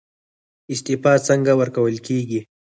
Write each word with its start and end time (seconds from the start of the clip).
استعفا 0.71 1.13
څنګه 1.27 1.51
ورکول 1.61 1.95
کیږي؟ 2.07 2.39